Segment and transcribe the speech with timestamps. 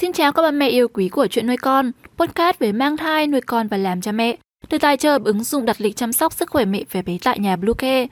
[0.00, 3.26] Xin chào các bà mẹ yêu quý của chuyện nuôi con, podcast về mang thai,
[3.26, 4.36] nuôi con và làm cha mẹ,
[4.70, 7.38] được tài trợ ứng dụng đặt lịch chăm sóc sức khỏe mẹ về bé tại
[7.38, 8.06] nhà Bluecare.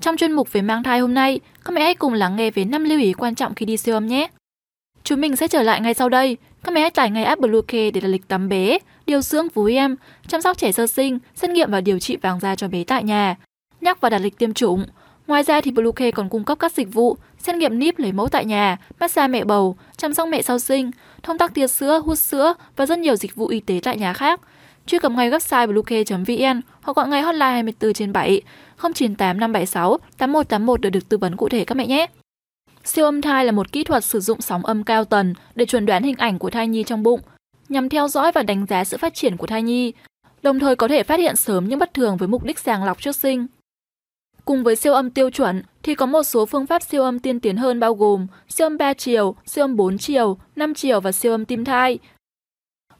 [0.00, 2.64] Trong chuyên mục về mang thai hôm nay, các mẹ hãy cùng lắng nghe về
[2.64, 4.28] 5 lưu ý quan trọng khi đi siêu âm nhé.
[5.04, 6.36] Chúng mình sẽ trở lại ngay sau đây.
[6.64, 9.64] Các mẹ hãy tải ngay app Bluecare để đặt lịch tắm bé, điều dưỡng vú
[9.64, 9.96] em,
[10.28, 13.04] chăm sóc trẻ sơ sinh, xét nghiệm và điều trị vàng da cho bé tại
[13.04, 13.36] nhà,
[13.80, 14.86] nhắc và đặt lịch tiêm chủng.
[15.30, 18.28] Ngoài ra thì Bluecare còn cung cấp các dịch vụ xét nghiệm níp lấy mẫu
[18.28, 20.90] tại nhà, massage mẹ bầu, chăm sóc mẹ sau sinh,
[21.22, 24.12] thông tắc tia sữa, hút sữa và rất nhiều dịch vụ y tế tại nhà
[24.12, 24.40] khác.
[24.86, 28.42] Truy cập ngay website bluecare.vn hoặc gọi ngay hotline 24 trên 7
[28.94, 32.06] 098 576 8181 để được tư vấn cụ thể các mẹ nhé.
[32.84, 35.86] Siêu âm thai là một kỹ thuật sử dụng sóng âm cao tần để chuẩn
[35.86, 37.20] đoán hình ảnh của thai nhi trong bụng,
[37.68, 39.92] nhằm theo dõi và đánh giá sự phát triển của thai nhi,
[40.42, 43.00] đồng thời có thể phát hiện sớm những bất thường với mục đích sàng lọc
[43.00, 43.46] trước sinh.
[44.44, 47.40] Cùng với siêu âm tiêu chuẩn thì có một số phương pháp siêu âm tiên
[47.40, 51.12] tiến hơn bao gồm siêu âm 3 chiều, siêu âm 4 chiều, 5 chiều và
[51.12, 51.98] siêu âm tim thai.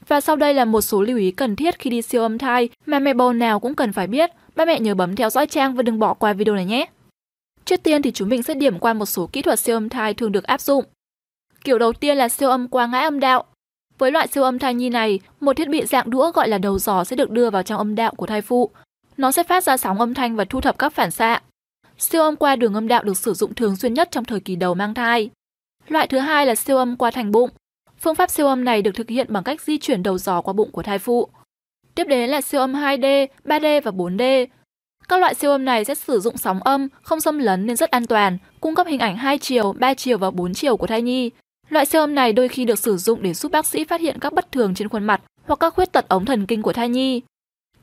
[0.08, 2.68] Và sau đây là một số lưu ý cần thiết khi đi siêu âm thai
[2.86, 4.30] mà mẹ bầu nào cũng cần phải biết.
[4.56, 6.86] Ba mẹ nhớ bấm theo dõi trang và đừng bỏ qua video này nhé.
[7.64, 10.14] Trước tiên thì chúng mình sẽ điểm qua một số kỹ thuật siêu âm thai
[10.14, 10.84] thường được áp dụng.
[11.64, 13.44] Kiểu đầu tiên là siêu âm qua ngã âm đạo.
[13.98, 16.78] Với loại siêu âm thai nhi này, một thiết bị dạng đũa gọi là đầu
[16.78, 18.70] giò sẽ được đưa vào trong âm đạo của thai phụ.
[19.20, 21.40] Nó sẽ phát ra sóng âm thanh và thu thập các phản xạ.
[21.98, 24.56] Siêu âm qua đường âm đạo được sử dụng thường xuyên nhất trong thời kỳ
[24.56, 25.30] đầu mang thai.
[25.88, 27.50] Loại thứ hai là siêu âm qua thành bụng.
[28.00, 30.52] Phương pháp siêu âm này được thực hiện bằng cách di chuyển đầu giò qua
[30.52, 31.28] bụng của thai phụ.
[31.94, 34.46] Tiếp đến là siêu âm 2D, 3D và 4D.
[35.08, 37.90] Các loại siêu âm này sẽ sử dụng sóng âm, không xâm lấn nên rất
[37.90, 41.02] an toàn, cung cấp hình ảnh 2 chiều, 3 chiều và 4 chiều của thai
[41.02, 41.30] nhi.
[41.68, 44.18] Loại siêu âm này đôi khi được sử dụng để giúp bác sĩ phát hiện
[44.20, 46.88] các bất thường trên khuôn mặt hoặc các khuyết tật ống thần kinh của thai
[46.88, 47.20] nhi.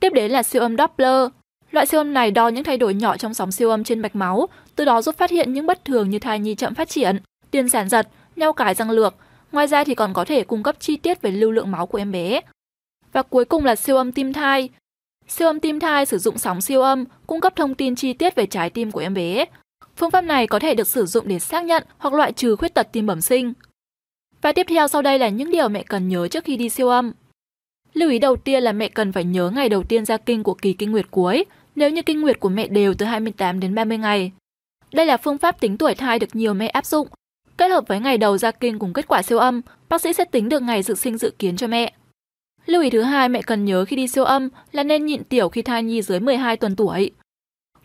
[0.00, 1.28] Tiếp đến là siêu âm Doppler.
[1.70, 4.16] Loại siêu âm này đo những thay đổi nhỏ trong sóng siêu âm trên mạch
[4.16, 7.18] máu, từ đó giúp phát hiện những bất thường như thai nhi chậm phát triển,
[7.50, 9.14] tiền sản giật, nhau cải răng lược.
[9.52, 11.98] Ngoài ra thì còn có thể cung cấp chi tiết về lưu lượng máu của
[11.98, 12.40] em bé.
[13.12, 14.68] Và cuối cùng là siêu âm tim thai.
[15.28, 18.34] Siêu âm tim thai sử dụng sóng siêu âm, cung cấp thông tin chi tiết
[18.34, 19.44] về trái tim của em bé.
[19.96, 22.74] Phương pháp này có thể được sử dụng để xác nhận hoặc loại trừ khuyết
[22.74, 23.52] tật tim bẩm sinh.
[24.42, 26.88] Và tiếp theo sau đây là những điều mẹ cần nhớ trước khi đi siêu
[26.88, 27.12] âm.
[27.98, 30.54] Lưu ý đầu tiên là mẹ cần phải nhớ ngày đầu tiên ra kinh của
[30.54, 31.44] kỳ kinh nguyệt cuối,
[31.76, 34.32] nếu như kinh nguyệt của mẹ đều từ 28 đến 30 ngày.
[34.92, 37.08] Đây là phương pháp tính tuổi thai được nhiều mẹ áp dụng.
[37.56, 40.24] Kết hợp với ngày đầu ra kinh cùng kết quả siêu âm, bác sĩ sẽ
[40.24, 41.92] tính được ngày dự sinh dự kiến cho mẹ.
[42.66, 45.48] Lưu ý thứ hai mẹ cần nhớ khi đi siêu âm là nên nhịn tiểu
[45.48, 47.10] khi thai nhi dưới 12 tuần tuổi.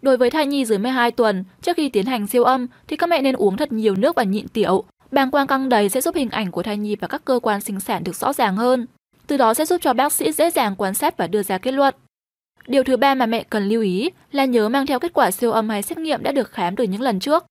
[0.02, 3.09] Đối với thai nhi dưới 12 tuần, trước khi tiến hành siêu âm thì các
[3.09, 4.84] mẹ nên uống thật nhiều nước và nhịn tiểu.
[5.12, 7.62] Bàng quang căng đầy sẽ giúp hình ảnh của thai nhi và các cơ quan
[7.62, 8.85] sinh sản được rõ ràng hơn.
[9.28, 11.72] Từ đó sẽ giúp cho bác sĩ dễ dàng quan sát và đưa ra kết
[11.72, 11.95] luận.
[12.67, 15.51] Điều thứ ba mà mẹ cần lưu ý là nhớ mang theo kết quả siêu
[15.51, 17.45] âm hay xét nghiệm đã được khám từ những lần trước.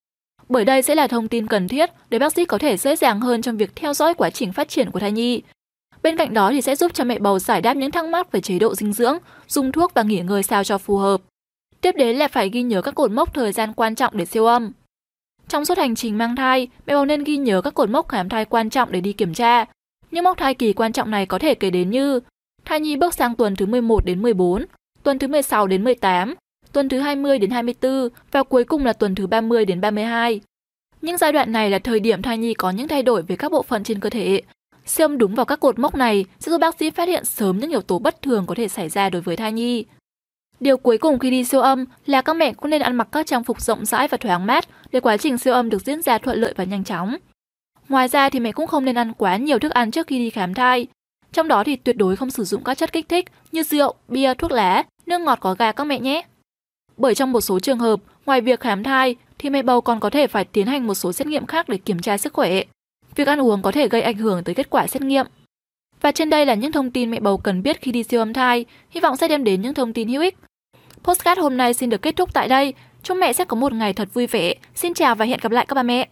[0.48, 3.20] Bởi đây sẽ là thông tin cần thiết để bác sĩ có thể dễ dàng
[3.20, 5.42] hơn trong việc theo dõi quá trình phát triển của thai nhi.
[6.02, 8.40] Bên cạnh đó thì sẽ giúp cho mẹ bầu giải đáp những thắc mắc về
[8.40, 9.18] chế độ dinh dưỡng,
[9.48, 11.20] dùng thuốc và nghỉ ngơi sao cho phù hợp.
[11.80, 14.46] Tiếp đến là phải ghi nhớ các cột mốc thời gian quan trọng để siêu
[14.46, 14.72] âm.
[15.48, 18.28] Trong suốt hành trình mang thai, mẹ bầu nên ghi nhớ các cột mốc khám
[18.28, 19.64] thai quan trọng để đi kiểm tra.
[20.12, 22.20] Những mốc thai kỳ quan trọng này có thể kể đến như
[22.64, 24.64] thai nhi bước sang tuần thứ 11 đến 14,
[25.02, 26.34] tuần thứ 16 đến 18,
[26.72, 30.40] tuần thứ 20 đến 24 và cuối cùng là tuần thứ 30 đến 32.
[31.02, 33.52] Những giai đoạn này là thời điểm thai nhi có những thay đổi về các
[33.52, 34.42] bộ phận trên cơ thể.
[34.86, 37.58] Siêu âm đúng vào các cột mốc này sẽ giúp bác sĩ phát hiện sớm
[37.58, 39.84] những yếu tố bất thường có thể xảy ra đối với thai nhi.
[40.60, 43.26] Điều cuối cùng khi đi siêu âm là các mẹ cũng nên ăn mặc các
[43.26, 46.18] trang phục rộng rãi và thoáng mát để quá trình siêu âm được diễn ra
[46.18, 47.16] thuận lợi và nhanh chóng.
[47.92, 50.30] Ngoài ra thì mẹ cũng không nên ăn quá nhiều thức ăn trước khi đi
[50.30, 50.86] khám thai.
[51.32, 54.34] Trong đó thì tuyệt đối không sử dụng các chất kích thích như rượu, bia,
[54.34, 56.22] thuốc lá, nước ngọt có ga các mẹ nhé.
[56.97, 60.10] Bởi trong một số trường hợp, ngoài việc khám thai thì mẹ bầu còn có
[60.10, 62.62] thể phải tiến hành một số xét nghiệm khác để kiểm tra sức khỏe.
[63.14, 65.26] Việc ăn uống có thể gây ảnh hưởng tới kết quả xét nghiệm.
[66.00, 68.32] Và trên đây là những thông tin mẹ bầu cần biết khi đi siêu âm
[68.32, 70.36] thai, hy vọng sẽ đem đến những thông tin hữu ích.
[71.02, 72.75] Postcard hôm nay xin được kết thúc tại đây.
[73.02, 74.54] Chúc mẹ sẽ có một ngày thật vui vẻ.
[74.75, 76.08] Xin chào và hẹn gặp lại các bà mẹ.